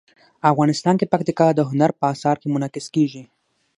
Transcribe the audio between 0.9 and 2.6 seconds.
کې پکتیکا د هنر په اثار کې